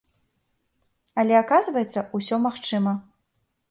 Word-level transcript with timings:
Але, 1.25 1.33
аказваецца, 1.43 2.07
усё 2.21 2.43
магчыма. 2.51 3.01